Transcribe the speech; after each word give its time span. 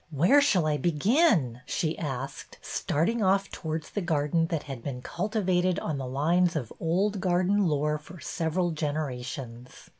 Where 0.09 0.41
shall 0.41 0.65
I 0.65 0.77
begin?" 0.77 1.61
she 1.67 1.95
asked, 1.95 2.57
starting 2.59 3.21
off 3.23 3.51
towards 3.51 3.91
the 3.91 4.01
garden 4.01 4.47
that 4.47 4.63
had 4.63 4.81
been 4.83 5.03
cultivated 5.03 5.77
on 5.77 5.99
the 5.99 6.07
lines 6.07 6.55
of 6.55 6.73
old 6.79 7.19
garden 7.21 7.67
lore 7.67 7.99
for 7.99 8.19
several 8.19 8.71
generations. 8.71 9.89